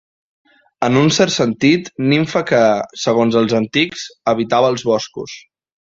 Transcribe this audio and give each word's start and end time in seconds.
En 0.87 0.95
un 1.01 1.11
cert 1.17 1.33
sentit, 1.33 1.91
nimfa 2.13 2.43
que, 2.53 2.63
segons 3.05 3.39
els 3.43 3.57
antics, 3.61 4.07
habitava 4.33 4.73
els 4.75 4.87
boscos. 4.93 5.37